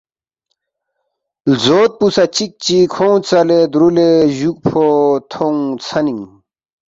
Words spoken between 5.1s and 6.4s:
تھونگ ژھنینگ